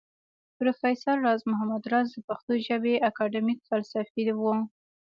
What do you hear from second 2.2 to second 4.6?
پښتو ژبى اکېډمک فلسفى و